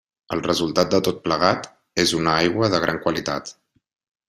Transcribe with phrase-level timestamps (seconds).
[0.35, 1.69] El resultat de tot plegat
[2.05, 3.55] és una aigua de gran qualitat.